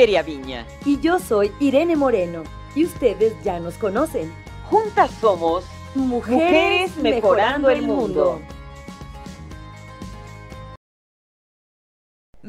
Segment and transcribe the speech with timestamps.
[0.00, 0.66] Valeria Viña.
[0.86, 2.42] Y yo soy Irene Moreno.
[2.74, 4.32] Y ustedes ya nos conocen.
[4.70, 5.62] Juntas somos
[5.94, 8.40] Mujeres, mejorando, el mundo.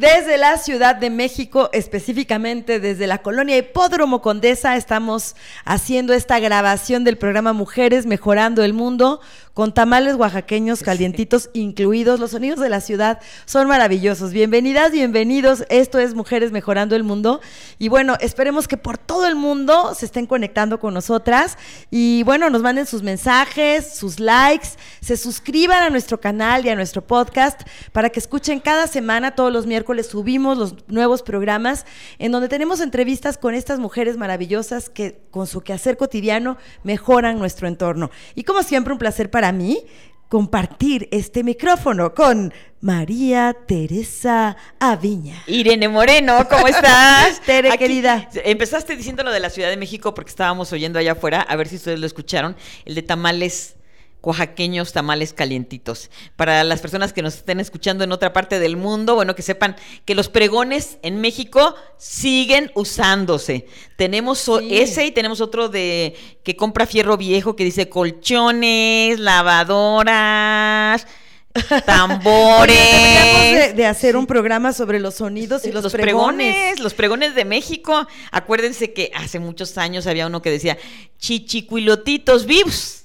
[0.01, 7.03] Desde la Ciudad de México, específicamente desde la colonia Hipódromo Condesa, estamos haciendo esta grabación
[7.03, 9.21] del programa Mujeres Mejorando el Mundo
[9.53, 12.19] con tamales oaxaqueños calientitos incluidos.
[12.19, 14.31] Los sonidos de la ciudad son maravillosos.
[14.31, 15.65] Bienvenidas, bienvenidos.
[15.69, 17.39] Esto es Mujeres Mejorando el Mundo.
[17.77, 21.59] Y bueno, esperemos que por todo el mundo se estén conectando con nosotras
[21.91, 26.75] y bueno, nos manden sus mensajes, sus likes, se suscriban a nuestro canal y a
[26.75, 27.61] nuestro podcast
[27.91, 31.85] para que escuchen cada semana, todos los miércoles subimos los nuevos programas
[32.19, 37.67] en donde tenemos entrevistas con estas mujeres maravillosas que con su quehacer cotidiano mejoran nuestro
[37.67, 38.11] entorno.
[38.35, 39.85] Y como siempre, un placer para mí
[40.31, 45.43] compartir este micrófono con María Teresa Aviña.
[45.45, 47.41] Irene Moreno, ¿cómo estás?
[47.41, 48.29] Tere, querida.
[48.45, 51.67] Empezaste diciendo lo de la Ciudad de México porque estábamos oyendo allá afuera, a ver
[51.67, 52.55] si ustedes lo escucharon,
[52.85, 53.75] el de tamales
[54.21, 56.09] oaxaqueños tamales calientitos.
[56.35, 59.75] Para las personas que nos estén escuchando en otra parte del mundo, bueno, que sepan
[60.05, 63.65] que los pregones en México siguen usándose.
[63.95, 64.67] Tenemos sí.
[64.69, 71.07] ese y tenemos otro de que compra fierro viejo que dice colchones, lavadoras,
[71.85, 72.75] tambores.
[72.75, 76.53] De, de, hacer un programa sobre los sonidos y los, los pregones.
[76.55, 76.79] pregones.
[76.79, 78.07] Los pregones de México.
[78.31, 80.77] Acuérdense que hace muchos años había uno que decía
[81.17, 83.00] chichicuilotitos vivos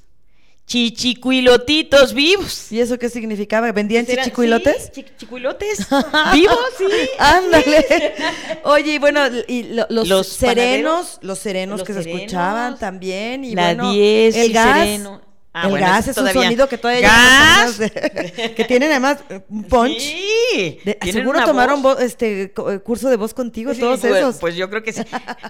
[0.66, 2.72] chichicuilotitos vivos.
[2.72, 3.70] ¿Y eso qué significaba?
[3.72, 4.90] ¿Vendían chichicuilotes?
[4.92, 5.86] Sí, chichicuilotes
[6.34, 6.84] vivos, sí.
[7.18, 8.14] Ándale.
[8.64, 12.78] Oye, y bueno, y lo, los, los, serenos, los serenos los que serenos, se escuchaban
[12.78, 13.44] también.
[13.44, 14.78] Y la bueno, 10, el gas.
[14.78, 15.22] sereno.
[15.52, 16.40] Ah, el bueno, gas es todavía.
[16.40, 17.78] un sonido que todavía ¿Gas?
[17.78, 20.00] De, que tienen además un punch.
[20.00, 20.80] Sí.
[20.84, 21.98] De, seguro tomaron voz?
[22.00, 22.52] este
[22.84, 24.36] curso de voz contigo, sí, todos pues, esos.
[24.36, 25.02] Pues yo creo que sí.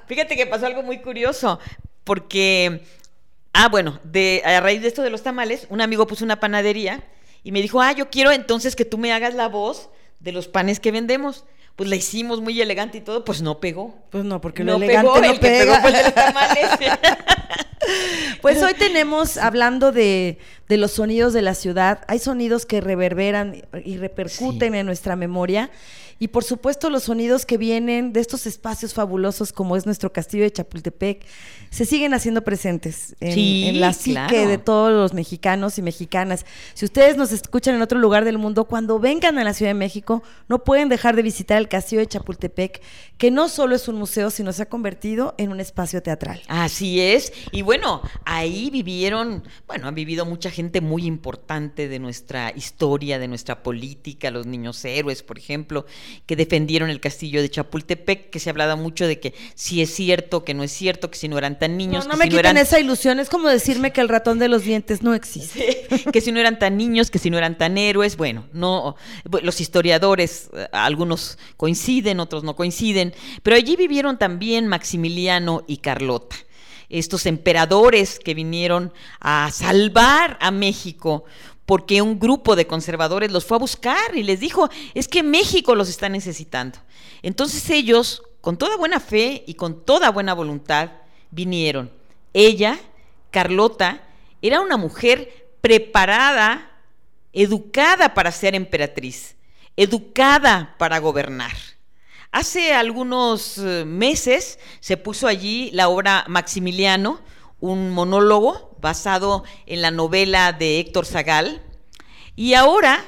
[0.06, 1.59] Fíjate que pasó algo muy curioso,
[2.04, 2.83] porque
[3.59, 7.03] Ah, bueno, de, a raíz de esto de los tamales, un amigo puso una panadería
[7.43, 9.89] y me dijo, ah, yo quiero entonces que tú me hagas la voz
[10.21, 11.47] de los panes que vendemos.
[11.75, 13.95] Pues la hicimos muy elegante y todo, pues no pegó.
[14.11, 15.59] Pues no, porque no lo elegante pegó, no el pega.
[15.59, 16.71] Que pegó fue el de los tamales.
[18.43, 23.62] pues hoy tenemos, hablando de, de, los sonidos de la ciudad, hay sonidos que reverberan
[23.84, 24.78] y repercuten sí.
[24.78, 25.71] en nuestra memoria.
[26.19, 30.44] Y por supuesto los sonidos que vienen de estos espacios fabulosos como es nuestro castillo
[30.44, 31.25] de Chapultepec,
[31.71, 36.47] se siguen haciendo presentes en, sí, en la psique de todos los mexicanos y mexicanas.
[36.75, 39.75] Si ustedes nos escuchan en otro lugar del mundo, cuando vengan a la Ciudad de
[39.75, 42.81] México, no pueden dejar de visitar el castillo de Chapultepec,
[43.19, 46.41] que no solo es un museo, sino se ha convertido en un espacio teatral.
[46.48, 47.33] Así es.
[47.53, 53.28] Y bueno, ahí vivieron, bueno, han vivido mucha gente muy importante de nuestra historia, de
[53.28, 55.87] nuestra política, los niños héroes, por ejemplo,
[56.27, 60.44] que defendieron el castillo de Chapultepec, que se hablaba mucho de que si es cierto,
[60.44, 62.05] que no es cierto, que si no eran tan niños.
[62.05, 62.56] No, no que me si quiten no eran...
[62.59, 65.87] esa ilusión, es como decirme que el ratón de los dientes no existe.
[65.89, 68.97] Sí, que si no eran tan niños, que si no eran tan héroes, bueno, no,
[69.43, 76.37] los historiadores, algunos coinciden, otros no coinciden, pero allí vivieron también Maximiliano y Carlota
[76.89, 81.25] estos emperadores que vinieron a salvar a México
[81.66, 85.75] porque un grupo de conservadores los fue a buscar y les dijo, es que México
[85.75, 86.78] los está necesitando.
[87.22, 90.91] Entonces ellos, con toda buena fe y con toda buena voluntad,
[91.32, 91.91] vinieron.
[92.32, 92.78] Ella,
[93.32, 94.00] Carlota,
[94.41, 96.71] era una mujer preparada,
[97.32, 99.34] educada para ser emperatriz,
[99.77, 101.53] educada para gobernar.
[102.31, 107.21] Hace algunos meses se puso allí la obra Maximiliano,
[107.61, 111.62] un monólogo basado en la novela de Héctor Zagal,
[112.34, 113.05] y ahora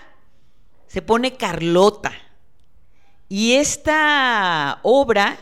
[0.86, 2.12] se pone Carlota.
[3.28, 5.38] Y esta obra,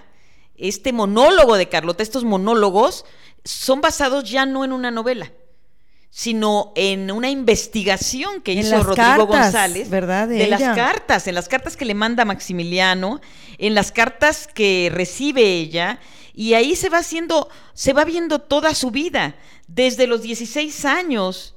[0.56, 3.04] este monólogo de Carlota, estos monólogos,
[3.44, 5.30] son basados ya no en una novela,
[6.10, 10.26] sino en una investigación que en hizo Rodrigo cartas, González ¿verdad?
[10.26, 13.20] de, de las cartas, en las cartas que le manda Maximiliano,
[13.58, 16.00] en las cartas que recibe ella,
[16.36, 19.34] y ahí se va haciendo, se va viendo toda su vida,
[19.66, 21.54] desde los 16 años,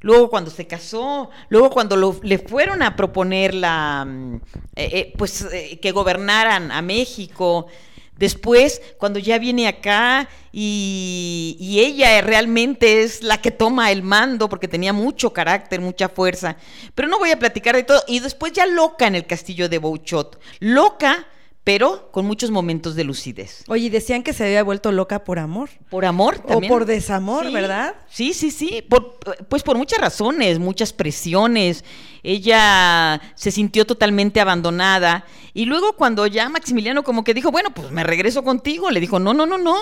[0.00, 4.08] luego cuando se casó, luego cuando lo, le fueron a proponer la,
[4.74, 7.68] eh, eh, pues eh, que gobernaran a México,
[8.16, 14.48] Después, cuando ya viene acá y, y, ella realmente es la que toma el mando
[14.48, 16.56] porque tenía mucho carácter, mucha fuerza.
[16.94, 18.04] Pero no voy a platicar de todo.
[18.06, 20.40] Y después ya loca en el castillo de Bouchot.
[20.60, 21.26] Loca
[21.64, 23.64] pero con muchos momentos de lucidez.
[23.68, 25.70] Oye, y decían que se había vuelto loca por amor.
[25.88, 26.70] Por amor también.
[26.70, 27.94] O por desamor, Sí, ¿verdad?
[28.10, 28.84] Sí, sí, sí.
[28.86, 29.18] Por-
[29.48, 31.82] pues por muchas razones, muchas presiones.
[32.22, 35.24] Ella se sintió totalmente abandonada.
[35.54, 39.18] Y luego cuando ya Maximiliano como que dijo, bueno, pues me regreso contigo, le dijo,
[39.18, 39.76] no, no, no, no.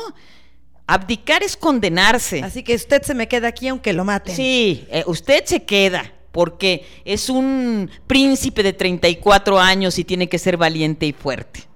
[0.87, 2.43] Abdicar es condenarse.
[2.44, 4.37] Así que usted se me queda aquí aunque lo maten.
[4.37, 10.38] Sí, eh, usted se queda porque es un príncipe de 34 años y tiene que
[10.38, 11.71] ser valiente y fuerte.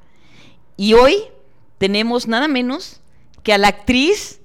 [0.76, 1.16] Y hoy
[1.78, 3.00] tenemos nada menos
[3.42, 4.40] que a la actriz,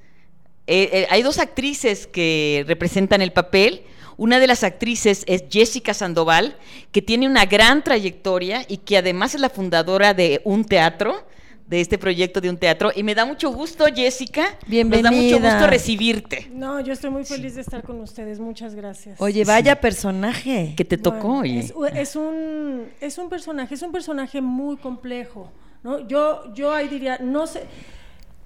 [0.68, 3.84] eh, eh, hay dos actrices que representan el papel.
[4.18, 6.56] Una de las actrices es Jessica Sandoval,
[6.92, 11.26] que tiene una gran trayectoria y que además es la fundadora de un teatro,
[11.68, 12.92] de este proyecto de un teatro.
[12.94, 14.42] Y me da mucho gusto, Jessica.
[14.42, 15.54] Nos da mucho Bienvenida.
[15.54, 16.50] gusto recibirte.
[16.54, 18.40] No, yo estoy muy feliz de estar con ustedes.
[18.40, 19.20] Muchas gracias.
[19.22, 20.74] Oye, vaya personaje.
[20.76, 21.28] que te tocó.
[21.28, 21.60] Bueno, oye.
[21.60, 25.50] es, es un, es un personaje, es un personaje muy complejo.
[25.84, 26.00] ¿No?
[26.08, 27.64] Yo, yo ahí diría, no sé,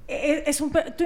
[0.07, 1.05] e- es, un, tú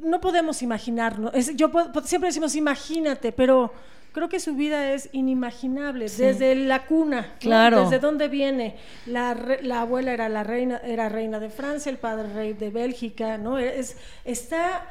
[0.00, 1.32] no podemos imaginarnos.
[1.34, 3.72] Es- yo puedo- siempre decimos imagínate, pero
[4.12, 7.20] creo que su vida es inimaginable desde la cuna.
[7.34, 7.38] ¿no?
[7.38, 7.82] Claro.
[7.84, 8.76] Desde dónde viene.
[9.06, 12.70] La, re- la abuela era la reina, era reina de Francia, el padre rey de
[12.70, 13.58] Bélgica, ¿no?
[13.58, 14.86] Es, está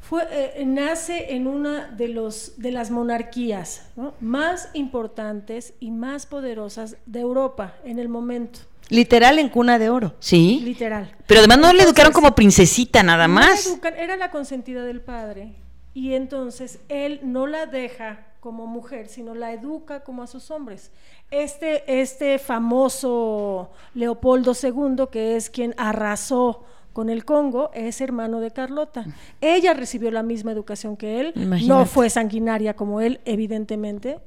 [0.00, 4.12] fue, eh, nace en una de, los, de las monarquías ¿no?
[4.20, 8.58] más importantes y más poderosas de Europa en el momento,
[8.90, 10.14] Literal en cuna de oro.
[10.20, 10.60] Sí.
[10.64, 11.14] literal.
[11.26, 13.66] Pero además no le educaron Entonces, como princesita nada no más.
[13.66, 15.54] educan- era la consentida del padre
[15.94, 20.90] y entonces él no la deja como mujer, sino la educa como a sus hombres.
[21.30, 28.50] Este, este famoso Leopoldo II, que es quien arrasó con el Congo, es hermano de
[28.50, 29.06] Carlota.
[29.40, 31.32] Ella recibió la misma educación que él,
[31.66, 34.18] no fue sanguinaria como él, evidentemente.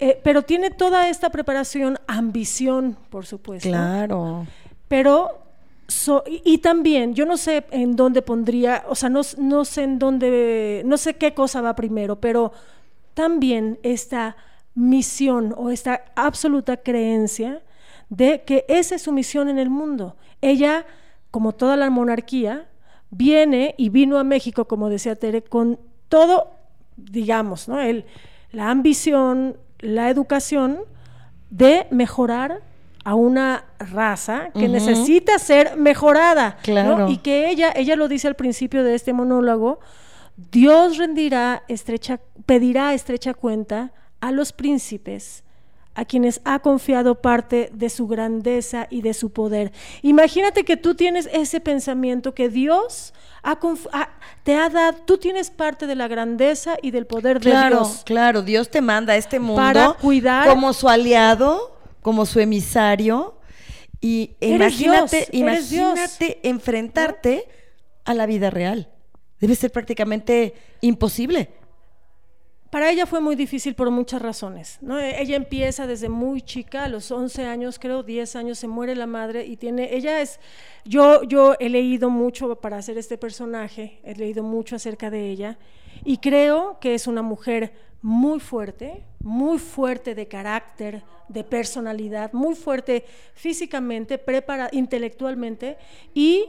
[0.00, 4.46] Eh, pero tiene toda esta preparación, ambición, por supuesto Claro.
[4.88, 5.40] pero
[5.88, 9.82] so- y, y también yo no sé en dónde pondría, o sea, no, no sé
[9.84, 12.52] en dónde, no sé qué cosa va primero, pero
[13.14, 14.36] también esta
[14.74, 17.62] misión o esta absoluta creencia
[18.10, 20.16] de que esa es su misión en el mundo.
[20.40, 20.86] Ella,
[21.30, 22.68] como toda la monarquía,
[23.10, 26.52] viene y vino a México, como decía Tere, con todo,
[26.96, 27.80] digamos, ¿no?
[27.80, 28.04] El,
[28.52, 30.80] la ambición, la educación
[31.50, 32.62] de mejorar
[33.04, 36.56] a una raza que necesita ser mejorada.
[36.58, 36.62] ¿no?
[36.62, 37.08] Claro.
[37.08, 39.80] Y que ella, ella lo dice al principio de este monólogo,
[40.52, 45.42] Dios rendirá estrecha, pedirá estrecha cuenta a los príncipes
[45.98, 49.72] a quienes ha confiado parte de su grandeza y de su poder.
[50.02, 53.12] Imagínate que tú tienes ese pensamiento que Dios
[53.42, 53.58] ha
[54.44, 58.02] te ha dado, tú tienes parte de la grandeza y del poder de Claro, Dios.
[58.04, 58.42] claro.
[58.42, 63.34] Dios te manda a este mundo Para cuidar- como su aliado, como su emisario.
[64.00, 65.42] Y imagínate, Dios,
[65.72, 67.48] imagínate enfrentarte
[68.04, 68.88] a la vida real.
[69.40, 71.50] Debe ser prácticamente imposible.
[72.70, 74.78] Para ella fue muy difícil por muchas razones.
[74.82, 74.98] ¿no?
[74.98, 78.94] E- Ella empieza desde muy chica, a los 11 años, creo, 10 años, se muere
[78.94, 80.38] la madre y tiene, ella es,
[80.84, 85.58] yo, yo he leído mucho para hacer este personaje, he leído mucho acerca de ella
[86.04, 87.72] y creo que es una mujer
[88.02, 93.04] muy fuerte, muy fuerte de carácter, de personalidad, muy fuerte
[93.34, 95.78] físicamente, prepara, intelectualmente
[96.14, 96.44] y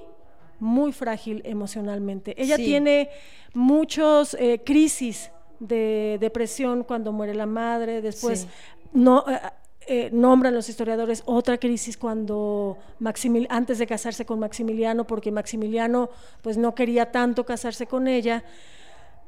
[0.60, 2.36] muy frágil emocionalmente.
[2.42, 2.66] Ella Sí.
[2.66, 3.10] tiene
[3.54, 8.48] muchos eh, crisis de depresión cuando muere la madre, después Sí.
[8.94, 9.40] no eh,
[9.88, 16.10] eh, nombran los historiadores otra crisis cuando Maximil antes de casarse con Maximiliano, porque Maximiliano
[16.42, 18.44] pues no quería tanto casarse con ella.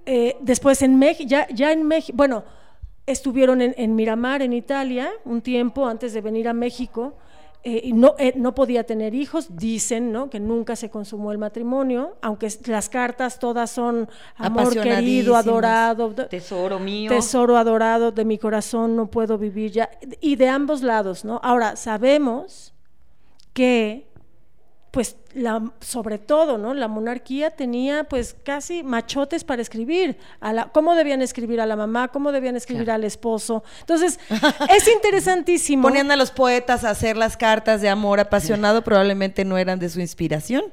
[0.05, 2.43] Eh, después en México, ya, ya en México, bueno,
[3.05, 7.13] estuvieron en, en Miramar, en Italia, un tiempo antes de venir a México.
[7.63, 10.31] Eh, no, eh, no podía tener hijos, dicen ¿no?
[10.31, 16.79] que nunca se consumó el matrimonio, aunque las cartas todas son amor querido, adorado, Tesoro
[16.79, 17.11] mío.
[17.11, 19.91] tesoro adorado de mi corazón, no puedo vivir ya.
[20.19, 21.39] Y de ambos lados, ¿no?
[21.43, 22.73] Ahora, sabemos
[23.53, 24.07] que,
[24.91, 26.73] pues, la, sobre todo, ¿no?
[26.73, 30.17] La monarquía tenía, pues, casi machotes para escribir.
[30.41, 32.09] A la, ¿Cómo debían escribir a la mamá?
[32.09, 33.63] ¿Cómo debían escribir al esposo?
[33.79, 34.19] Entonces,
[34.69, 35.83] es interesantísimo.
[35.83, 39.87] Ponían a los poetas a hacer las cartas de amor apasionado, probablemente no eran de
[39.89, 40.63] su inspiración.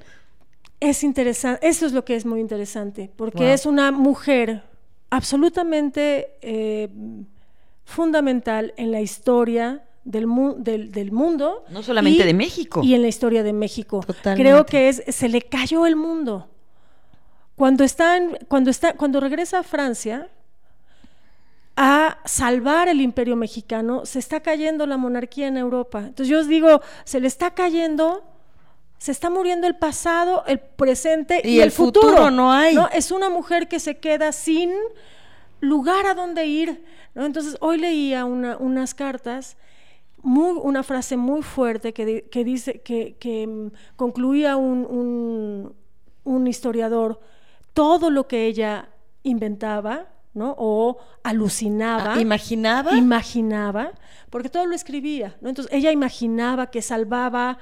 [0.81, 3.53] Es interesante, eso es lo que es muy interesante, porque Wow.
[3.53, 4.63] es una mujer
[5.11, 6.89] absolutamente eh,
[7.85, 11.65] fundamental en la historia del, mu- del, del mundo.
[11.71, 12.81] No solamente de México.
[12.83, 14.01] Y en la historia de México.
[14.07, 14.43] Totalmente.
[14.43, 16.49] Creo que es, se le cayó el mundo.
[17.57, 20.29] Cuando, está en- cuando, está, cuando regresa a Francia
[21.77, 26.01] a salvar el imperio mexicano, se está cayendo la monarquía en Europa.
[26.01, 28.25] Entonces yo os digo, se le está cayendo
[29.01, 32.77] se está muriendo el pasado, el presente y, Y el futuro no hay.
[32.93, 34.73] Es una mujer que se queda sin
[35.61, 36.83] lugar a donde ir.
[37.15, 37.25] ¿no?
[37.25, 39.57] Entonces, hoy leía una- unas cartas,
[40.29, 45.75] muy, una frase muy fuerte que, di- que dice, que, que, mm, concluía un, un-
[46.25, 47.21] un historiador,
[47.73, 48.89] todo lo que ella
[49.23, 50.55] inventaba, ¿no?
[50.59, 52.15] O alucinaba.
[52.15, 52.93] Ah, ¿Imaginaba?
[52.97, 53.93] Imaginaba,
[54.31, 55.49] porque todo lo escribía, ¿no?
[55.49, 57.59] Entonces ella imaginaba que salvaba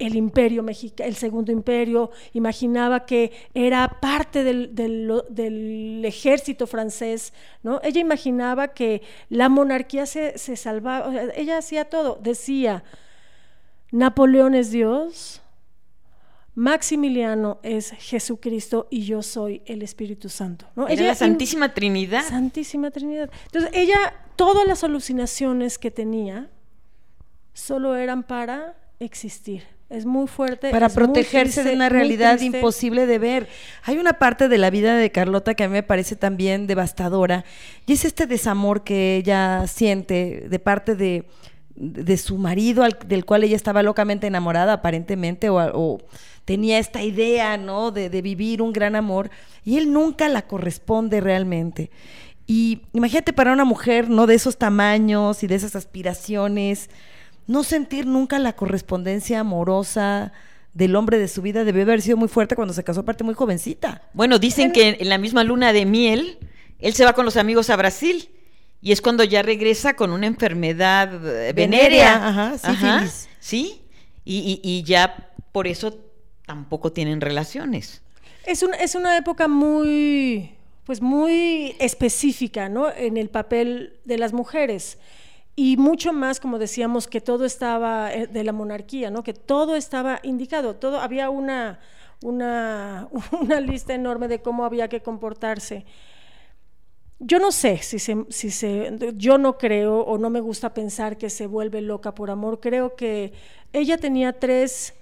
[0.00, 7.32] el imperio mexicano, el segundo imperio, imaginaba que era parte del, del- del ejército francés,
[7.62, 7.80] ¿no?
[7.84, 12.82] Ella imaginaba que la monarquía se, se salvaba, o sea, ella hacía todo, decía,
[13.92, 15.42] Napoleón es Dios,
[16.54, 20.84] Maximiliano es Jesucristo y yo soy el Espíritu Santo, ¿no?
[20.88, 22.24] Era Ella la in- Santísima Trinidad.
[22.24, 23.30] Santísima Trinidad.
[23.46, 26.50] Entonces, ella, todas las alucinaciones que tenía,
[27.54, 29.62] solo eran para existir.
[29.90, 30.70] Es muy fuerte.
[30.70, 33.48] para protegerse de una realidad imposible de ver.
[33.82, 37.44] Hay una parte de la vida de Carlota que a mí me parece también devastadora,
[37.86, 41.24] y es este desamor que ella siente de parte de,
[41.74, 45.98] de su marido, al- del cual ella estaba locamente enamorada aparentemente, o, o
[46.44, 49.28] tenía esta idea, ¿no?, de, de vivir un gran amor,
[49.64, 51.90] y él nunca la corresponde realmente.
[52.46, 56.90] Y imagínate para una mujer, ¿no?, de esos tamaños y de esas aspiraciones,
[57.46, 60.32] no sentir nunca la correspondencia amorosa
[60.74, 63.34] del hombre de su vida debió haber sido muy fuerte cuando se casó, aparte muy
[63.34, 64.02] jovencita.
[64.12, 66.38] Bueno, dicen que en la misma luna de miel,
[66.78, 68.28] él se va con los amigos a Brasil.
[68.82, 72.54] Y es cuando ya regresa con una enfermedad eh, Venérea, venérea.
[72.62, 73.82] ajá, sí.
[74.24, 75.98] Y, y- y ya por eso
[76.46, 78.00] tampoco tienen relaciones.
[78.46, 80.52] Es, un- es una época muy,
[80.84, 82.90] pues muy específica, ¿no?
[82.90, 84.96] En el papel de las mujeres.
[85.56, 89.22] Y mucho más, como decíamos, que todo estaba eh, de la monarquía, ¿no?
[89.22, 91.80] Que todo estaba indicado, todo, había una,
[92.22, 93.08] una,
[93.40, 95.84] una lista enorme de cómo había que comportarse.
[97.18, 101.18] Yo no sé si se, si se, yo no creo o no me gusta pensar
[101.18, 102.60] que se vuelve loca por amor.
[102.60, 103.34] Creo que
[103.74, 104.94] ella tenía tres,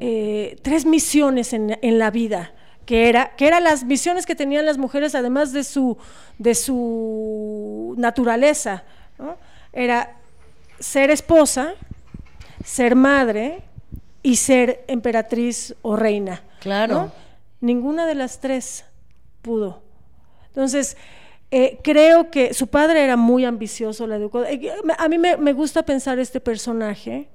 [0.00, 2.52] eh, tres misiones en, en la vida,
[2.84, 5.96] que era, que eran las misiones que tenían las mujeres además de su,
[6.38, 8.82] de su naturaleza.
[9.18, 9.36] ¿no?
[9.76, 10.16] Era
[10.80, 11.74] ser esposa,
[12.64, 13.62] ser madre
[14.22, 16.42] y ser emperatriz o reina.
[16.60, 16.94] Claro.
[16.94, 17.12] ¿no?
[17.60, 18.84] Ninguna de las tres
[19.42, 19.82] pudo.
[20.48, 20.96] Entonces,
[21.50, 24.44] eh, creo que su padre era muy ambicioso, la educó.
[24.44, 27.28] eh, A mí me, me gusta pensar este personaje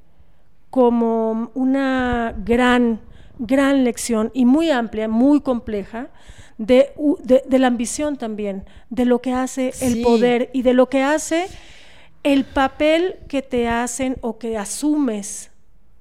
[0.69, 2.99] como una gran,
[3.39, 6.09] gran lección y muy amplia, muy compleja,
[6.57, 10.73] de, u- de- de la ambición también, de lo que hace el poder y de
[10.73, 11.47] lo que hace
[12.23, 15.51] el papel que te hacen o que asumes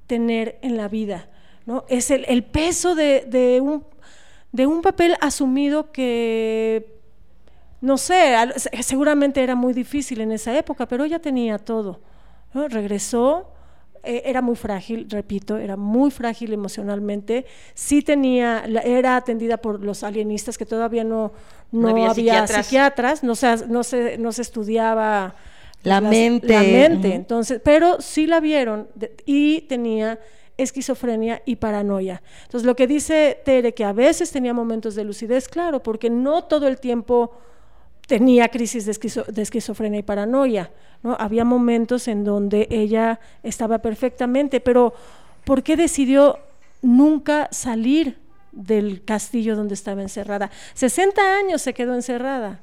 [0.06, 1.28] tener en la vida.
[1.66, 1.84] ¿no?
[1.88, 3.84] Es el, el peso de, de un,
[4.52, 6.98] de un papel asumido que,
[7.80, 8.34] no sé,
[8.82, 12.00] seguramente era muy difícil en esa época, pero ella tenía todo.
[12.52, 12.68] ¿no?
[12.68, 13.48] Regresó,
[14.02, 17.46] eh, era muy frágil, repito, era muy frágil emocionalmente.
[17.74, 21.32] Sí tenía, la- era atendida por los alienistas que todavía no,
[21.72, 22.14] no, No había había,
[22.46, 22.66] psiquiatras.
[22.66, 25.34] psiquiatras, no se, no se, no se estudiaba
[25.82, 27.14] La mente, La mente.
[27.14, 30.18] Entonces, pero sí la vieron de- y tenía
[30.58, 32.22] esquizofrenia y paranoia.
[32.42, 36.44] Entonces, lo que dice Tere, que a veces tenía momentos de lucidez, claro, porque no
[36.44, 37.32] todo el tiempo
[38.06, 40.70] tenía crisis de, esquizo- de esquizofrenia y paranoia,
[41.02, 41.16] ¿no?
[41.18, 44.92] Había momentos en donde ella estaba perfectamente, pero
[45.44, 46.38] ¿por qué decidió
[46.82, 48.18] nunca salir
[48.52, 50.50] del castillo donde estaba encerrada?
[50.74, 52.60] 60 años se quedó encerrada.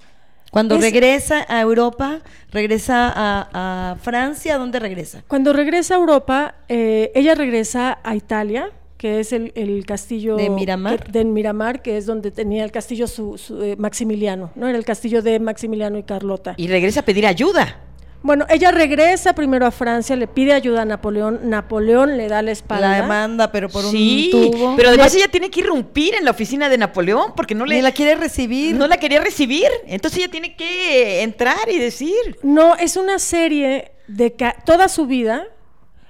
[0.51, 2.20] Cuando Es- regresa a Europa,
[2.51, 5.24] regresa a, a Francia, ¿a dónde regresa?
[5.27, 10.50] Cuando regresa a Europa, eh, ella regresa a Italia, que es el, el castillo ¿De
[10.50, 11.04] Miramar?
[11.04, 14.68] que- de Miramar, que es donde tenía el castillo su, su, eh, Maximiliano, ¿no?
[14.68, 16.56] Era el castillo de Maximiliano y Carlota.
[16.58, 17.80] Y regresa a pedir ayuda.
[18.24, 22.52] Bueno, ella regresa primero a Francia, le pide ayuda a Napoleón, Napoleón le da la
[22.52, 23.00] espalda.
[23.00, 24.76] La manda, pero por sí, un tubo.
[24.76, 27.82] pero además ella tiene que irrumpir en la oficina de Napoleón porque no Ni le
[27.84, 28.76] la quiere recibir.
[28.76, 29.68] no la quería recibir.
[29.86, 32.12] Entonces ella tiene que entrar y decir.
[32.44, 35.46] No, es una serie de ca- toda su vida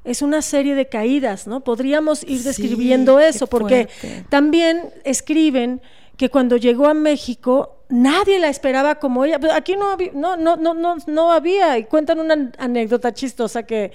[0.03, 1.65] es una serie de caídas, ¿no?
[1.65, 4.23] Podríamos ir describiendo eso porque fuerte.
[4.29, 5.81] también escriben
[6.17, 9.39] que cuando llegó a México nadie la esperaba como ella.
[9.39, 13.63] Pero aquí no había, no, no, no, no, no había y cuentan una anécdota chistosa
[13.63, 13.91] que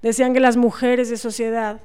[0.00, 1.80] decían que las mujeres de sociedad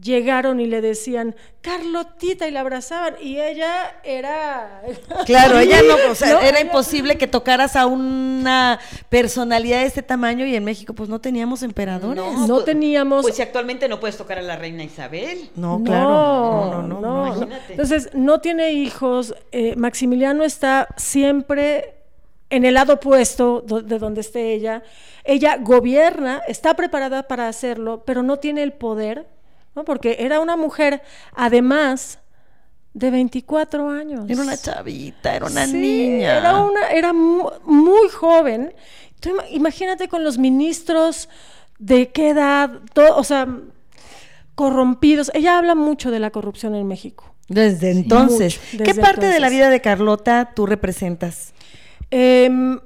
[0.00, 4.82] llegaron y le decían, Carlotita, y la abrazaban, y ella era...
[5.26, 10.02] Claro, ella no, o sea, No, era imposible que tocaras a una personalidad de este
[10.02, 12.22] tamaño y en México pues no teníamos emperadores.
[12.46, 15.50] No teníamos- Pues si actualmente no puedes tocar a la reina Isabel.
[15.54, 16.08] No, claro.
[16.10, 17.00] No, no, no.
[17.00, 17.26] no.
[17.28, 17.72] imagínate.
[17.72, 19.34] Entonces, no tiene hijos.
[19.52, 21.94] eh, Maximiliano está siempre
[22.50, 24.82] en el lado opuesto de donde esté ella.
[25.24, 29.26] Ella gobierna, está preparada para hacerlo, pero no tiene el poder,
[29.74, 29.84] ¿no?
[29.84, 31.02] Porque era una mujer,
[31.34, 32.18] además,
[32.92, 34.24] de 24 años.
[34.28, 36.38] Era una chavita, era una Sí, niña.
[36.38, 38.72] Era, una, era mu- muy joven.
[39.20, 41.28] Tú ima- imagínate con los ministros
[41.78, 43.48] de qué edad, todo, o sea,
[44.54, 45.30] corrompidos.
[45.34, 47.34] Ella habla mucho de la corrupción en México.
[47.48, 48.60] Desde entonces.
[48.72, 51.52] mucho, ¿Qué parte de la vida de Carlota tú representas?
[52.10, 52.78] Em,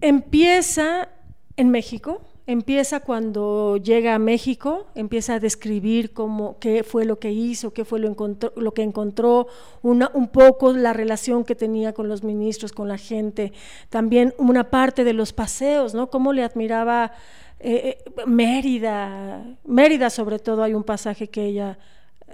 [0.00, 1.08] empieza
[1.56, 7.32] en México, empieza cuando llega a México, empieza a describir cómo, qué fue lo que
[7.32, 9.48] hizo, qué fue lo, que encontró,
[9.82, 13.52] un poco la relación que tenía con los ministros, con la gente,
[13.90, 16.10] también una parte de los paseos, ¿no?
[16.10, 17.12] Cómo le admiraba
[17.60, 21.78] eh, eh, Mérida, Mérida sobre todo, hay un pasaje que ella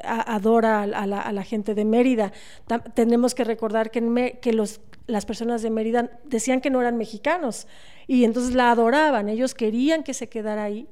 [0.02, 2.32] adora a, la, gente de Mérida.
[2.94, 7.66] Tenemos que recordar que, que los, las personas de Mérida decían que no eran mexicanos
[8.08, 10.88] y entonces la adoraban, ellos querían que se quedara ahí.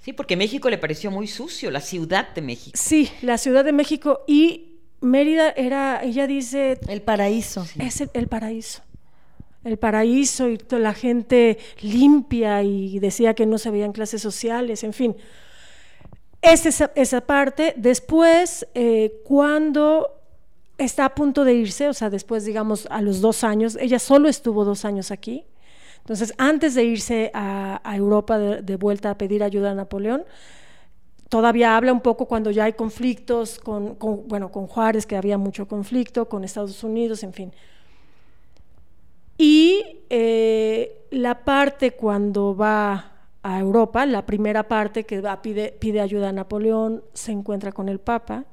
[0.00, 2.76] Sí, porque México le pareció muy sucio, la ciudad de México.
[2.80, 7.64] Sí, la Ciudad de México y Mérida era, ella dice, El paraíso.
[7.78, 8.82] es el, el paraíso.
[9.64, 14.82] El paraíso y toda la gente limpia y decía que no se veían clases sociales,
[14.82, 15.16] en fin.
[16.42, 17.74] Es esa, esa parte.
[17.76, 20.20] Después, eh, cuando
[20.78, 24.28] está a punto de irse, o sea, después, digamos, a los dos años, ella solo
[24.28, 25.44] estuvo dos años aquí.
[26.08, 30.24] Entonces, antes de irse a, Europa de, vuelta a pedir ayuda a Napoleón,
[31.28, 35.36] todavía habla un poco cuando ya hay conflictos con, con, bueno, con Juárez, que había
[35.36, 37.52] mucho conflicto, con Estados Unidos, en fin.
[39.36, 43.12] Y eh, la parte cuando va
[43.42, 47.90] a Europa, la primera parte que va, pide, pide ayuda a Napoleón, se encuentra con
[47.90, 48.46] el Papa.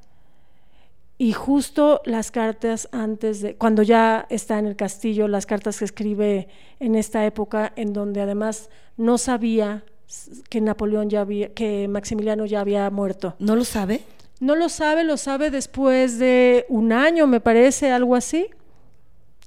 [1.17, 5.85] Y justo las cartas antes de, cuando ya está en el castillo, las cartas que
[5.85, 9.85] escribe en esta época, en donde además no sabía
[10.49, 13.35] que Napoleón ya había, que Maximiliano ya había muerto.
[13.39, 14.01] ¿No lo sabe?
[14.41, 18.47] No lo sabe, lo sabe después de un año, me parece, algo así.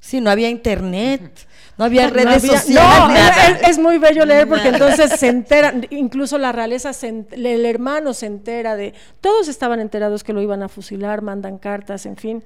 [0.00, 2.98] Sí, no había internet, no había No redes había- sociales.
[2.98, 3.46] no, nada.
[3.48, 8.14] es, es muy bello leer porque entonces se enteran, incluso la realeza, se el hermano
[8.14, 12.44] se entera de, todos estaban enterados que lo iban a fusilar, mandan cartas, en fin.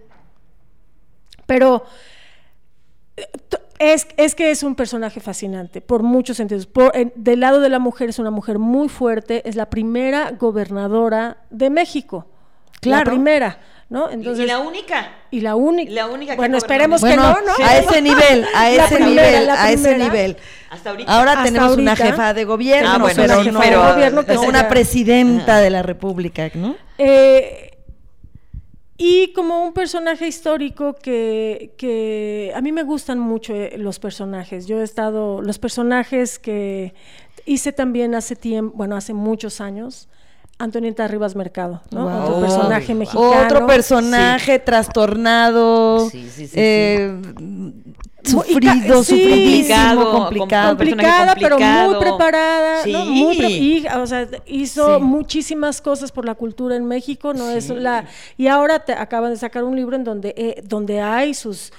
[1.46, 1.84] Pero
[3.78, 6.66] es, es que es un personaje fascinante por muchos sentidos.
[6.66, 10.30] Por, en- del lado de la mujer es una mujer muy fuerte, es la primera
[10.32, 12.26] gobernadora de México.
[12.82, 13.10] La Claro.
[13.12, 13.58] primera,
[13.92, 14.10] ¿no?
[14.10, 15.10] Y- Entonces, y la única.
[15.30, 15.92] y la única.
[15.92, 17.52] la única que bueno, esperemos que no, ¿no?
[17.64, 20.36] a ese nivel, a ese primera, nivel, a ese nivel.
[20.70, 21.12] Hasta ahorita.
[21.16, 24.32] Ahora Hasta tenemos una jefa de gobierno, Ah, bueno, pero sí, no, pero- gobierno que
[24.34, 26.74] no sería- una presidenta de la República, ¿no?
[26.98, 27.68] Eh,
[28.96, 34.66] y como un personaje histórico que, que a mí me gustan mucho eh, los personajes.
[34.66, 36.94] Yo he estado, los personajes que
[37.44, 40.08] hice también hace tiempo, bueno, hace muchos años,
[40.62, 42.04] Antonieta Rivas Mercado, ¿no?
[42.04, 42.22] Wow.
[42.22, 43.42] Otro personaje mexicano.
[43.44, 47.20] Otro personaje trastornado, Sí, sí, sí, eh,
[48.24, 53.04] sufrido, sí, sufridísimo, complicado, complicada, pero muy preparada, ¿no?
[53.06, 55.02] Muy pre- y, o sea, hizo Sí.
[55.04, 58.04] muchísimas cosas por la cultura en México, no es la
[58.38, 61.72] y ahora te acaban de sacar un libro en donde eh, donde hay sus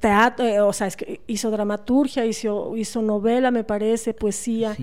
[0.00, 4.76] teatro, eh, o sea, es que hizo dramaturgia, hizo hizo novela, me parece, poesía.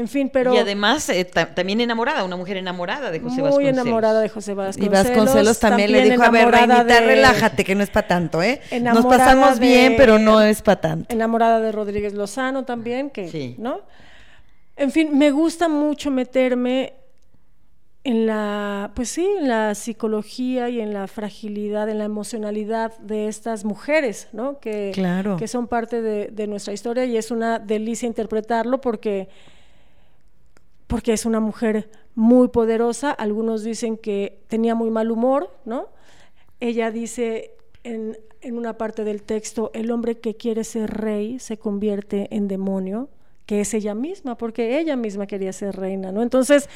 [0.00, 3.42] En fin, pero y además eh, ta- también enamorada, una mujer enamorada de José muy
[3.44, 3.72] Vasconcelos.
[3.82, 4.92] enamorada de José Y Vasconcelos.
[5.08, 8.60] Vasconcelos también, le dijo, a ver, reinita, de- relájate, que no es para tanto, ¿eh?
[8.82, 11.14] Nos pasamos de- bien, pero no es para tanto.
[11.14, 13.54] enamorada de Rodríguez Lozano también, que, Sí.
[13.58, 13.82] ¿no?
[14.76, 16.94] En fin, me gusta mucho meterme
[18.02, 23.28] en la, pues sí, en la psicología y en la fragilidad, en la emocionalidad de
[23.28, 24.58] estas mujeres, ¿no?
[24.58, 25.36] Que, Claro.
[25.36, 29.28] que son parte de, de nuestra historia y es una delicia interpretarlo porque,
[30.90, 33.12] porque es una mujer muy poderosa.
[33.12, 35.86] Algunos dicen que tenía muy mal humor, ¿no?
[36.58, 37.52] Ella dice
[37.84, 42.48] en, en una parte del texto, el hombre que quiere ser rey se convierte en
[42.48, 43.08] demonio,
[43.46, 46.22] que es ella misma, porque ella misma quería ser reina, ¿no?
[46.22, 46.68] Entonces,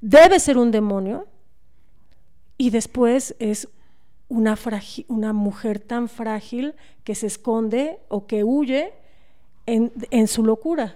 [0.00, 1.26] debe ser un demonio
[2.58, 3.68] y después es
[4.28, 4.56] una,
[5.08, 8.92] una mujer tan frágil que se esconde o que huye
[9.66, 10.94] en, en su locura.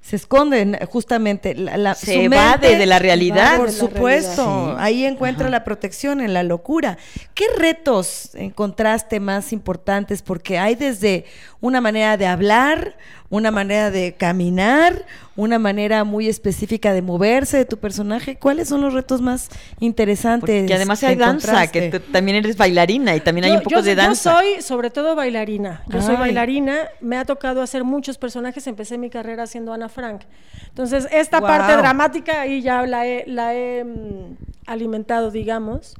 [0.00, 1.54] Se esconden justamente.
[1.54, 3.56] La, la- Se su evade mente- de la realidad.
[3.58, 4.74] Por de la supuesto, realidad.
[4.76, 4.82] Sí.
[4.82, 5.50] ahí encuentra Ajá.
[5.50, 6.96] la protección en la locura.
[7.34, 10.22] ¿Qué retos encontraste más importantes?
[10.22, 11.26] Porque hay desde
[11.60, 12.96] una manera de hablar,
[13.30, 18.36] una manera de caminar, una manera muy específica de moverse de tu personaje.
[18.36, 20.62] ¿Cuáles son los retos más interesantes?
[20.62, 23.76] Porque además que hay danza, que tú también eres bailarina y también hay un poco
[23.76, 24.32] yo- de danza.
[24.32, 25.82] Yo soy sobre todo bailarina.
[25.86, 26.88] Yo soy bailarina.
[27.00, 28.66] Me ha tocado hacer muchos personajes.
[28.66, 30.22] Empecé mi carrera haciendo Ana Frank.
[30.68, 35.94] Entonces, esta parte dramática ahí ya la he, la he, mm, alimentado, digamos.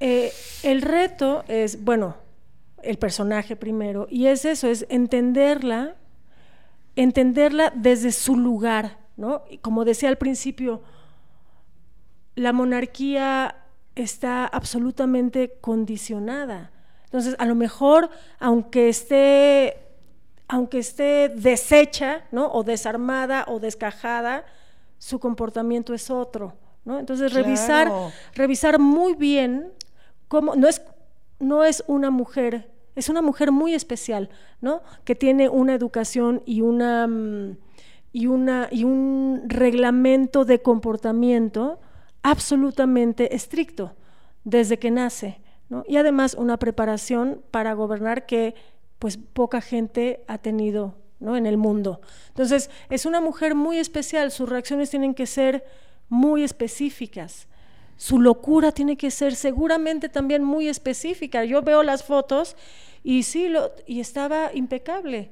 [0.00, 0.32] Eh,
[0.64, 2.16] el reto es, bueno,
[2.86, 4.06] el personaje primero.
[4.10, 5.96] Y es eso, es entenderla,
[6.96, 9.42] entenderla desde su lugar, ¿no?
[9.50, 10.82] Y como decía al principio,
[12.34, 13.56] la monarquía
[13.94, 16.70] está absolutamente condicionada.
[17.04, 19.78] Entonces, a lo mejor, aunque esté,
[20.48, 22.50] aunque esté deshecha, ¿no?
[22.52, 24.44] O desarmada o descajada,
[24.98, 26.98] su comportamiento es otro, ¿no?
[26.98, 27.92] Entonces, revisar,
[28.34, 29.72] revisar muy bien
[30.26, 30.82] cómo no es,
[31.38, 34.30] no es una mujer, es una mujer muy especial,
[34.60, 34.82] ¿no?
[35.04, 37.56] Que tiene una educación y una mm,
[38.12, 41.80] y una y un reglamento de comportamiento
[42.22, 43.94] absolutamente estricto
[44.44, 45.84] desde que nace, ¿no?
[45.88, 48.54] Y además una preparación para gobernar que
[48.98, 51.36] pues poca gente ha tenido, ¿no?
[51.36, 52.00] en el mundo.
[52.28, 55.64] Entonces, es una mujer muy especial, sus reacciones tienen que ser
[56.08, 57.48] muy específicas.
[57.96, 61.44] Su locura tiene que ser seguramente también muy específica.
[61.44, 62.56] Yo veo las fotos
[63.02, 65.30] y sí, lo, y estaba impecable.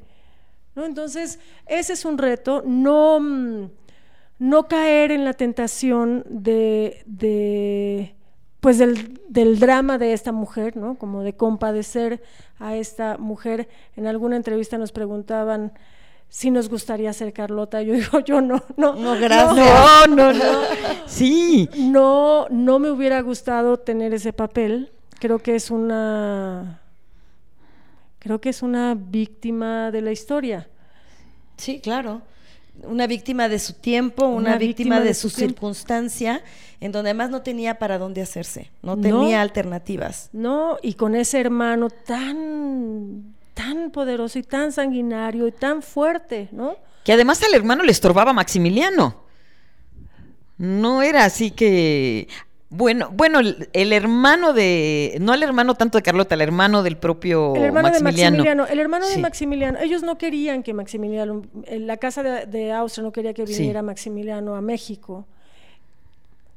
[0.75, 0.85] ¿no?
[0.85, 3.71] Entonces, ese es un reto, no, mm,
[4.39, 8.15] no caer en la tentación de, de,
[8.61, 10.97] pues del, del drama de esta mujer, ¿no?
[10.97, 12.23] como de compadecer
[12.59, 13.69] a esta mujer.
[13.97, 15.73] En alguna entrevista nos preguntaban
[16.35, 17.83] si nos gustaría ser Carlota.
[17.83, 18.95] Yo digo, yo no, no.
[18.95, 19.55] No, gracias.
[19.55, 20.61] No, no, no.
[21.07, 21.69] Sí.
[21.77, 24.91] No, no me hubiera gustado tener ese papel.
[25.21, 26.81] Creo que es una.
[28.19, 30.71] Creo que es una víctima de la historia.
[31.59, 32.23] Sí, claro.
[32.85, 36.43] Una víctima de su tiempo, una, Una víctima, víctima de, de su circunstancia,
[36.81, 39.03] en donde además no tenía para dónde hacerse, no No.
[39.03, 40.31] tenía alternativas.
[40.33, 40.79] ¿No?
[40.83, 46.77] Y con ese hermano tan, tan poderoso y tan sanguinario y tan fuerte, ¿no?
[47.05, 49.23] Que además al hermano le estorbaba a Maximiliano.
[50.59, 52.29] No era así que.
[52.71, 55.19] Bueno, bueno, el, el hermano de.
[55.21, 58.37] No el hermano tanto de Carlota, el hermano del propio El hermano Maximiliano.
[58.37, 59.19] de Maximiliano, el hermano de.
[59.19, 63.47] Maximiliano, ellos no querían que Maximiliano, en la casa de, de Austria no quería que
[63.47, 63.59] Sí.
[63.59, 65.27] viniera Maximiliano a México.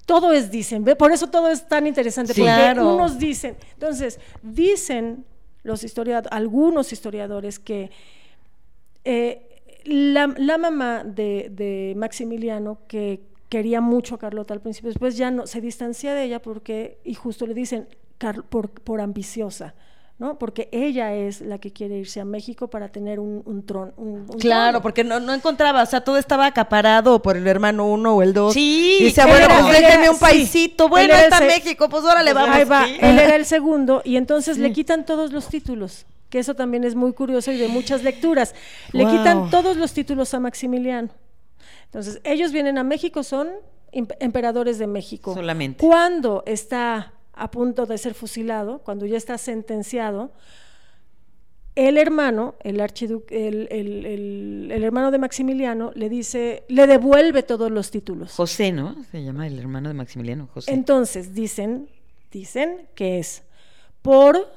[0.05, 0.95] Todo es dicen, ¿ve?
[0.95, 2.41] por eso todo es tan interesante, Sí.
[2.41, 2.93] porque Claro.
[2.95, 5.25] unos dicen, entonces, dicen
[5.65, 7.91] los historiadores, algunos historiadores que
[9.03, 9.41] eh,
[9.83, 15.31] la, la mamá de, de Maximiliano, que quería mucho a Carlota al principio, después ya
[15.31, 17.87] no se distancia de ella porque, y justo le dicen,
[18.49, 19.75] por, por ambiciosa,
[20.17, 20.39] ¿no?
[20.39, 24.25] Porque ella es la que quiere irse a México para tener un, un tron- un-
[24.29, 24.81] un Claro, trono.
[24.81, 28.33] porque no, no encontraba, o sea, todo estaba acaparado por el hermano uno o el
[28.33, 28.53] dos.
[28.53, 32.03] Sí, Y decía, bueno, era- pues un sí, paisito, bueno, él está ese- México, pues
[32.05, 32.55] órale, Pues vamos.
[32.55, 32.95] Ahí va, sí.
[33.01, 36.95] él era el segundo y entonces le quitan todos los títulos, que eso también es
[36.95, 38.55] muy curioso y de muchas lecturas.
[38.93, 39.11] Le Wow.
[39.17, 41.09] quitan todos los títulos a Maximiliano.
[41.87, 43.49] Entonces, ellos vienen a México, son
[43.91, 45.33] emperadores de México.
[45.33, 45.85] Solamente.
[45.85, 50.31] Cuando está a punto de ser fusilado, cuando ya está sentenciado,
[51.75, 57.43] el hermano, el archiduque, el, el- el- el hermano de Maximiliano, le dice, le devuelve
[57.43, 58.31] todos los títulos.
[58.33, 58.95] José, ¿no?
[59.11, 60.71] Se llama el hermano de Maximiliano, José.
[60.71, 61.89] Entonces dicen,
[62.31, 63.43] dicen que es
[64.01, 64.47] por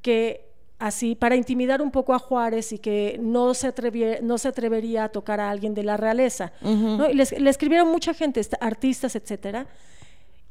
[0.00, 4.48] que así para intimidar un poco a Juárez y que no se atrevie- no se
[4.48, 6.52] atrevería a tocar a alguien de la realeza.
[6.62, 7.10] ¿no?
[7.10, 9.66] Y les- le escribieron mucha gente, artistas, etcétera.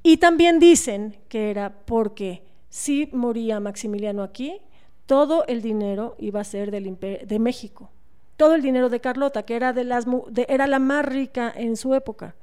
[0.04, 4.60] Y también dicen que era porque si moría Maximiliano aquí,
[5.06, 7.90] todo el dinero iba a ser del de México.
[8.38, 11.76] Todo el dinero de Carlota, que era, de las, de- era la más rica en
[11.76, 12.36] su época.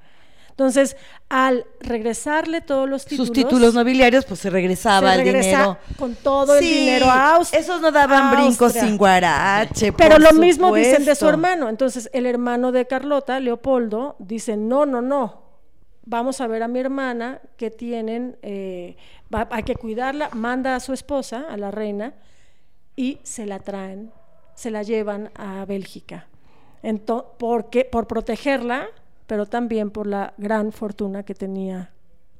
[0.50, 0.96] Entonces,
[1.28, 5.78] al regresarle todos los títulos, Sus títulos nobiliarios, pues se regresaba se el dinero.
[5.98, 7.60] con todo el dinero a Austria.
[7.60, 9.92] Esos no daban brincos sin guarache.
[9.92, 11.68] Pero por lo mismo dicen de su hermano.
[11.68, 15.42] Entonces, el hermano de Carlota, Leopoldo, dice, no, no, no,
[16.06, 18.96] vamos a ver a mi hermana que tienen, eh,
[19.32, 22.14] va- hay que cuidarla, manda a su esposa, a la reina,
[22.96, 24.10] y se la traen,
[24.54, 26.26] se la llevan a Bélgica.
[26.82, 28.86] Ento- porque, por protegerla,
[29.26, 31.90] pero también por la gran fortuna que tenía,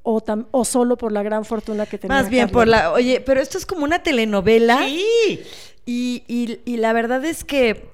[0.03, 2.17] o, tam- o solo por la gran fortuna que tenía.
[2.17, 2.93] Más bien por la.
[2.93, 4.79] Oye, pero esto es como una telenovela.
[4.87, 5.41] Sí.
[5.85, 7.89] Y, y- y la verdad es que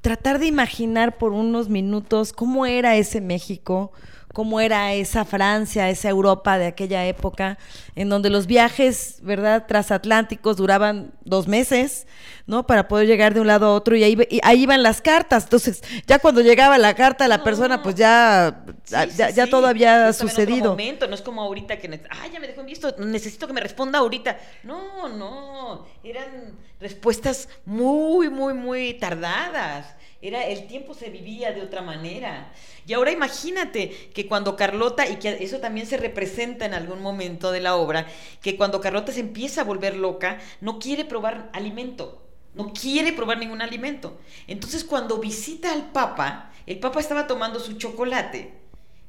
[0.00, 3.92] tratar de imaginar por unos minutos cómo era ese México,
[4.32, 7.58] cómo era esa Francia, esa Europa de aquella época,
[7.96, 12.06] en donde los viajes, ¿verdad?, transatlánticos duraban dos meses,
[12.46, 12.66] ¿no?
[12.66, 15.44] Para poder llegar de un lado a otro y ahí, y ahí iban las cartas.
[15.44, 19.44] Entonces, ya cuando llegaba la carta a la persona, pues ya, Sí, ya, sí, ya
[19.44, 19.50] sí.
[19.50, 20.70] todo había en otro sucedido.
[20.70, 23.60] momento, no es como ahorita que, ah, ya me dejó en visto, necesito que me
[23.60, 24.38] responda ahorita.
[24.62, 29.86] No, no, eran respuestas muy, muy, muy tardadas.
[30.22, 32.52] Era, el tiempo se vivía de otra manera.
[32.86, 37.50] Y ahora imagínate que cuando Carlota, y que eso también se representa en algún momento
[37.52, 38.06] de la obra,
[38.42, 42.22] que cuando Carlota se empieza a volver loca, no quiere probar alimento.
[42.54, 44.18] No quiere probar ningún alimento.
[44.46, 48.52] Entonces cuando visita al Papa, el Papa estaba tomando su chocolate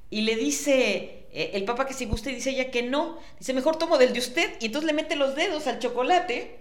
[0.10, 3.18] y le dice eh, el Papa que si gusta y dice ella que no.
[3.40, 4.50] Dice, mejor tomo del de usted.
[4.62, 6.60] Y entonces le mete los dedos al chocolate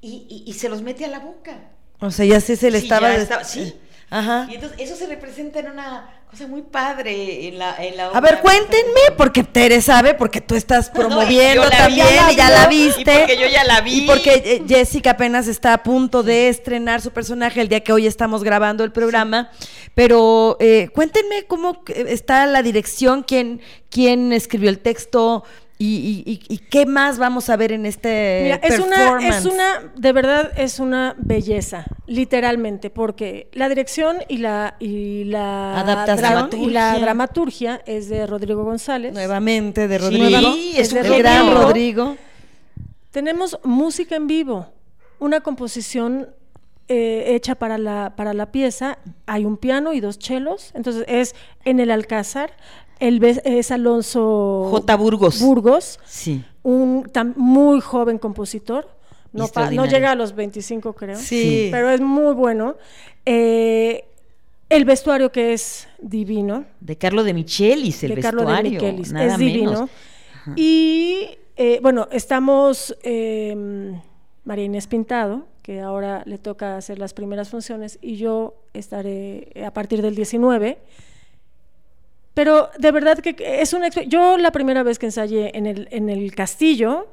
[0.00, 1.70] y- y se los mete a la boca.
[2.04, 3.16] O sea, ya sí se le Sí, estaba...
[3.16, 3.74] ya sí.
[4.10, 4.46] Ajá.
[4.50, 8.10] Y entonces eso se representa en una cosa muy padre en la, en la A
[8.10, 8.20] obra.
[8.20, 12.76] ver, cuéntenme, porque Tere sabe, porque tú estás promoviendo también vi, y ya la y
[12.76, 13.18] viste.
[13.18, 14.04] porque yo ya la vi.
[14.04, 17.92] Y porque eh, Jessica apenas está a punto de estrenar su personaje el día que
[17.92, 19.50] hoy estamos grabando el programa.
[19.94, 25.44] Pero eh, cuéntenme cómo eh, está la dirección, quién, quién escribió el texto
[25.76, 29.36] y, y- y- y qué más vamos a ver en este Mira, es una, performance.
[29.38, 35.80] es una, de verdad es una belleza, literalmente, porque la dirección y la y la
[35.80, 36.50] Adaptación.
[36.50, 39.12] dra- y la dramaturgia es de Rodrigo González.
[39.14, 40.54] Nuevamente de Sí, Rodrigo.
[40.76, 41.18] es un el genio.
[41.18, 42.16] gran Rodrigo.
[43.10, 44.66] Tenemos música en vivo,
[45.18, 46.28] una composición
[46.88, 48.98] eh, hecha para la, para la pieza.
[49.26, 50.70] Hay un piano y dos chelos.
[50.74, 51.34] Entonces es
[51.64, 52.52] en el Alcázar.
[53.00, 54.96] El, ve- es Alonso J.
[54.96, 55.40] Burgos.
[55.40, 56.44] Burgos, Sí.
[56.62, 57.04] un
[57.36, 58.88] muy joven compositor.
[59.32, 59.48] No,
[59.86, 61.16] llega a los 25, creo.
[61.16, 61.68] Sí.
[61.72, 62.76] Pero es muy bueno.
[63.26, 64.04] Eh,
[64.68, 68.80] el vestuario que es divino De Carlo de Michelis, el de Carlo de vestuario.
[68.80, 69.12] Michelis.
[69.12, 69.70] nada es divino.
[69.72, 69.90] menos.
[70.56, 73.92] Y eh, bueno, estamos eh,
[74.44, 79.72] María Inés Pintado, que ahora le toca hacer las primeras funciones, y yo estaré a
[79.72, 80.78] partir del 19.
[82.34, 86.10] Pero de verdad que es una Yo la primera vez que ensayé en el, en
[86.10, 87.06] el castillo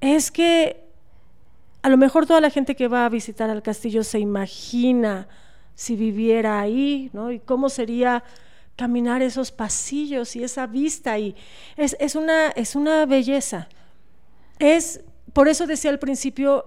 [0.00, 0.84] es que
[1.82, 5.28] a lo mejor toda la gente que va a visitar al castillo se imagina
[5.76, 7.30] si viviera ahí, ¿no?
[7.30, 8.24] Y cómo sería
[8.74, 11.36] caminar esos pasillos y esa vista y
[11.76, 13.68] es, es una es una belleza.
[14.58, 16.64] Es por eso decía al principio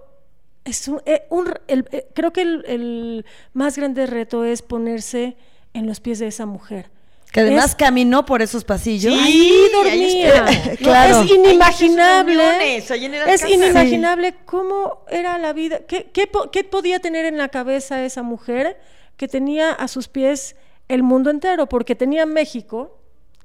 [0.64, 1.26] es un, eh,
[1.68, 5.36] eh, creo que el, el más grande reto es ponerse
[5.74, 6.90] en los pies de esa mujer.
[7.32, 9.14] Que además Es- caminó por esos pasillos.
[9.14, 9.20] Sí.
[9.20, 10.44] Ahí ahí dormía.
[10.70, 11.20] No, Claro.
[11.22, 12.76] Es inimaginable.
[12.76, 15.80] Es inimaginable cómo era la vida.
[15.86, 18.78] ¿Qué, qué, qué podía tener en la cabeza esa mujer
[19.16, 20.56] que tenía a sus pies
[20.88, 21.68] el mundo entero?
[21.68, 22.98] Porque tenía México.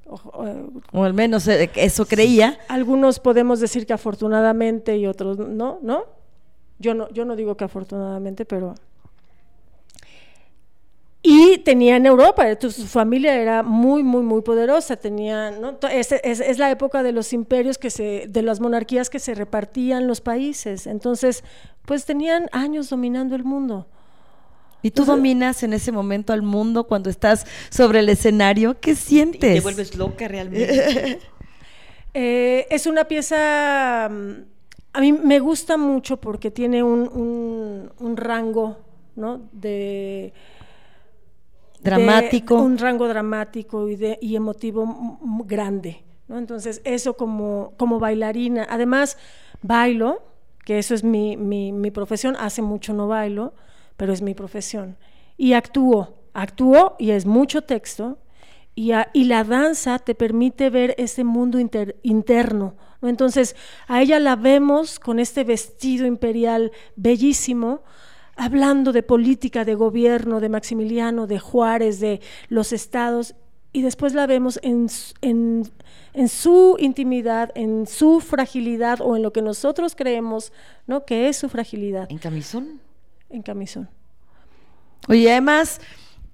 [0.08, 2.58] ojo, eh, O al menos eh, eso creía.
[2.68, 6.06] algunos podemos decir que afortunadamente y otros no, ¿no?
[6.80, 8.74] Yo no, yo no digo que afortunadamente, pero.
[11.28, 14.96] Y tenía en Europa, entonces su familia era muy, muy, muy poderosa.
[14.96, 15.76] Tenía, ¿no?
[15.92, 19.34] Es, es- es la época de los imperios que se, de las monarquías que se
[19.34, 20.86] repartían los países.
[20.86, 21.44] Entonces,
[21.86, 23.88] pues tenían años dominando el mundo.
[24.84, 28.80] Y tú dominas en ese momento al mundo cuando estás sobre el escenario.
[28.80, 29.54] ¿Qué Y sientes?
[29.56, 31.20] te vuelves loca realmente.
[32.18, 34.32] Eh, es una pieza, mm,
[34.94, 38.78] a mí me gusta mucho porque tiene un, un- un rango,
[39.18, 39.42] ¿no?
[39.52, 40.32] De
[41.86, 42.56] Dramático.
[42.56, 46.04] un rango dramático y, de, y emotivo grande.
[46.28, 46.38] ¿no?
[46.38, 48.66] Entonces, eso como, como bailarina.
[48.70, 49.18] Además,
[49.62, 50.22] bailo,
[50.66, 52.36] que eso es mi, mi, mi profesión.
[52.40, 53.54] Hace mucho no bailo,
[53.98, 54.98] pero es mi profesión.
[55.38, 58.18] Y actúo, actúo y es mucho texto.
[58.74, 62.76] Y, a- y la danza te permite ver ese mundo inter- interno.
[63.02, 63.08] ¿no?
[63.08, 63.56] Entonces,
[63.88, 67.84] a ella la vemos con este vestido imperial bellísimo,
[68.36, 73.36] hablando de política, de gobierno, de Maximiliano, de Juárez, de los estados,
[73.72, 74.88] y después la vemos en,
[75.22, 75.70] en,
[76.14, 80.54] en su intimidad, en su fragilidad o en lo que nosotros creemos
[80.88, 81.06] ¿no?
[81.06, 82.80] que es su fragilidad ¿En camisón?
[83.30, 83.90] en camisón.
[85.10, 85.82] Oye, además,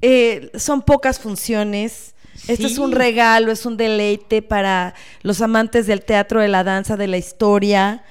[0.02, 2.14] eh, son pocas funciones.
[2.48, 6.96] Este es un regalo, es un deleite para los amantes del teatro, de la danza,
[6.96, 8.04] de la historia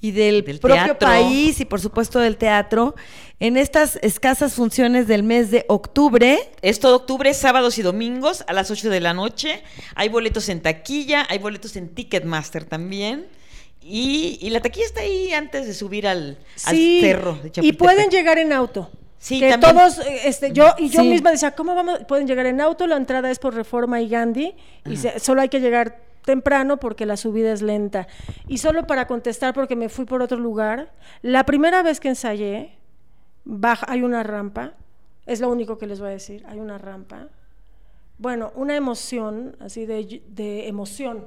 [0.00, 1.08] y del, Del propio teatro.
[1.08, 2.94] país y por supuesto del teatro.
[3.40, 8.52] En estas escasas funciones del mes de octubre, Es todo octubre, sábados y domingos a
[8.52, 9.62] las 8 de la noche.
[9.94, 13.26] Hay boletos en taquilla, hay boletos en Ticketmaster también.
[13.82, 17.72] Y, y la taquilla está ahí antes de subir al, al Sí, cerro de y
[17.72, 18.90] pueden llegar en auto.
[19.18, 19.74] Sí, que también.
[19.74, 21.08] todos, eh, este, yo y yo Sí.
[21.08, 22.00] misma decía, ¿cómo vamos?
[22.06, 24.54] Pueden llegar en auto, la entrada es por Reforma y Gandhi,
[24.84, 28.06] y se- solo hay que llegar temprano porque la subida es lenta.
[28.46, 32.76] Y solo para contestar, porque me fui por otro lugar, la primera vez que ensayé,
[33.44, 34.74] baja, hay una rampa,
[35.24, 37.28] es lo único que les voy a decir, hay una rampa.
[38.18, 41.24] Bueno, una emoción, así de, de emoción,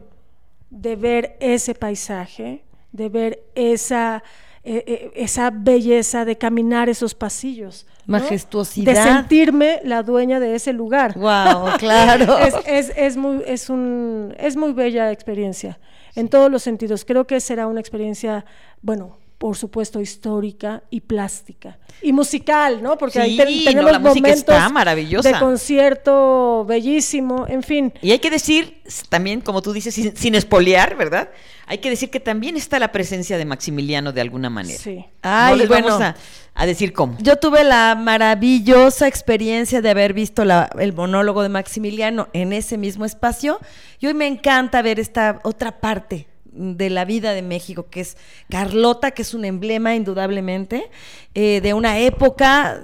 [0.69, 4.23] de ver ese paisaje, de ver esa,
[4.63, 7.85] eh, eh, esa belleza, de caminar esos pasillos.
[8.05, 8.19] ¿no?
[8.19, 8.93] Majestuosidad.
[8.93, 11.17] De sentirme la dueña de ese lugar.
[11.17, 12.37] Wow, claro.
[12.39, 15.79] es, es, es muy, es, un, es muy bella experiencia,
[16.15, 17.05] en todos los sentidos.
[17.05, 18.45] Creo que será una experiencia,
[18.81, 21.79] bueno, por supuesto, histórica y plástica.
[22.01, 22.97] Y musical, ¿no?
[22.97, 25.29] Porque ahí Sí, ten- no, tenemos la momentos está maravillosa.
[25.31, 27.93] de concierto bellísimo, en fin.
[28.01, 31.29] Y hay que decir, también, como tú dices, sin, sin espolear, ¿verdad?
[31.67, 34.77] Hay que decir que también está la presencia de Maximiliano de alguna manera.
[34.79, 35.05] Sí.
[35.21, 35.87] Ay, no les bueno.
[35.87, 36.15] vamos a,
[36.55, 37.15] a decir cómo.
[37.19, 42.77] Yo tuve la maravillosa experiencia de haber visto la- el monólogo de Maximiliano en ese
[42.77, 43.59] mismo espacio
[43.99, 46.27] y hoy me encanta ver esta otra parte
[46.59, 48.17] de la vida de México, que es
[48.49, 50.91] Carlota, que es un emblema indudablemente,
[51.33, 52.83] eh, de una época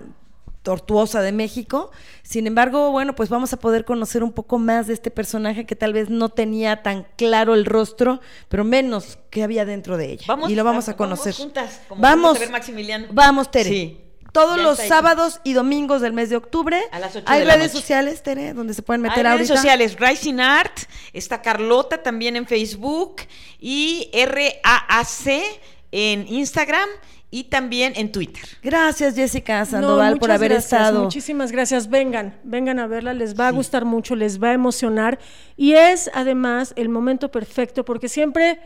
[0.64, 1.92] tortuosa de México.
[2.24, 5.76] Sin embargo, bueno, pues vamos a poder conocer un poco más de este personaje que
[5.76, 10.26] tal vez no tenía tan claro el rostro, pero menos que había dentro de ella.
[10.28, 11.36] Vamos y lo vamos a, vamos conocer.
[11.36, 13.08] juntas, como vamos fuimos a ver Maximiliano.
[13.12, 13.70] Vamos, Tere.
[13.70, 14.05] Sí.
[14.36, 16.80] Todos Ya los sábados y domingos del mes de octubre.
[16.92, 17.82] A las ocho Hay de la redes noche.
[17.82, 19.56] sociales, Tere, donde se pueden Hay meter redes ahorita.
[19.56, 20.78] sociales, Rising Art,
[21.14, 23.22] está Carlota también en Facebook
[23.60, 25.42] y RAAC
[25.92, 26.90] en Instagram
[27.32, 28.44] y también en Twitter.
[28.62, 31.04] Gracias, Jessica No, Sandoval, por haber gracias, estado.
[31.04, 31.90] Muchísimas gracias.
[31.90, 35.18] Vengan, vengan a verla, les va a gustar mucho, les va a emocionar.
[35.58, 38.60] Y es además el momento perfecto, porque siempre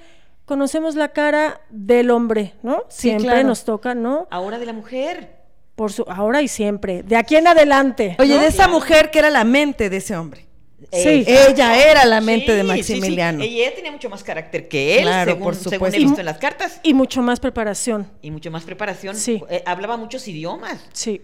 [0.46, 2.84] conocemos la cara del hombre, ¿no?
[2.90, 3.48] Sí, Siempre claro.
[3.48, 4.28] nos toca, ¿no?
[4.32, 5.39] Ahora de la mujer.
[5.80, 8.18] Por su, ahora y siempre, de aquí en adelante.
[8.20, 8.42] Oye, ¿no?
[8.42, 10.46] de esa mujer que era la mente de ese hombre.
[10.92, 11.24] Sí.
[11.26, 12.94] Ella era la mente de Sí, sí, sí.
[12.96, 13.46] Maximiliano.
[13.46, 16.26] Y ella tenía mucho más carácter que él, Claro, según, por según he visto en
[16.26, 16.82] las cartas.
[16.84, 18.12] Y mucho más preparación.
[18.22, 19.16] Y mucho más preparación.
[19.16, 19.42] Sí.
[19.50, 20.86] Eh, hablaba muchos idiomas.
[20.92, 21.22] Sí.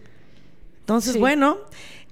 [0.79, 1.19] Entonces, Sí.
[1.19, 1.57] bueno,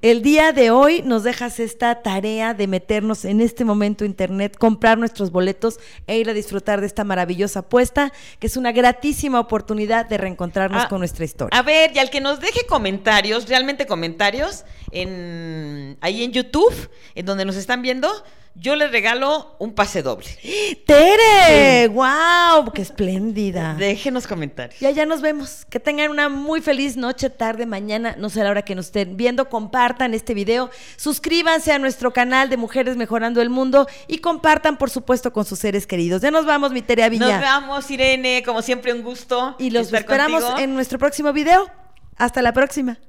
[0.03, 4.97] el día de hoy nos dejas esta tarea de meternos en este momento internet, comprar
[4.97, 10.05] nuestros boletos e ir a disfrutar de esta maravillosa apuesta, que es una gratísima oportunidad
[10.05, 11.57] de reencontrarnos Ah, con nuestra historia.
[11.57, 17.25] A ver, y al que nos deje comentarios, realmente comentarios, en, ahí en YouTube, en
[17.25, 18.09] donde nos están viendo,
[18.55, 20.27] yo les regalo un pase doble.
[20.85, 23.73] Tere, wow, qué espléndida.
[23.79, 24.79] Déjenos comentarios.
[24.79, 25.65] Ya, ya nos vemos.
[25.65, 28.15] Que tengan una muy feliz noche, tarde, mañana.
[28.17, 29.49] No sé la hora que nos estén viendo.
[29.49, 30.69] Compartan este video.
[30.97, 35.59] Suscríbanse a nuestro canal de Mujeres Mejorando el Mundo y compartan, por supuesto, con sus
[35.59, 36.21] seres queridos.
[36.21, 37.39] Ya nos vamos, mi Tere Aviña.
[37.39, 39.55] Nos vemos, Irene, como siempre un gusto.
[39.57, 40.63] y los estar esperamos contigo.
[40.63, 41.69] en nuestro próximo video.
[42.17, 42.99] Hasta la próxima.